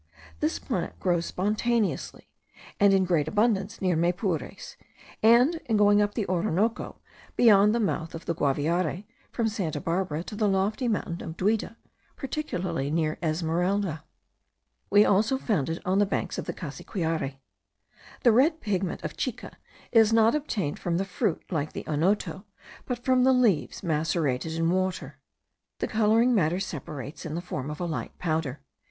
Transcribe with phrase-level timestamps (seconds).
[0.39, 2.31] This plant grows spontaneously,
[2.79, 4.75] and in great abundance, near Maypures;
[5.21, 6.99] and in going up the Orinoco,
[7.35, 11.75] beyond the mouth of the Guaviare, from Santa Barbara to the lofty mountain of Duida,
[12.15, 14.03] particularly near Esmeralda.
[14.89, 17.35] We also found it on the banks of the Cassiquiare.
[18.23, 19.55] The red pigment of chica
[19.91, 22.43] is not obtained from the fruit, like the onoto,
[22.87, 25.19] but from the leaves macerated in water.
[25.77, 28.61] The colouring matter separates in the form of a light powder.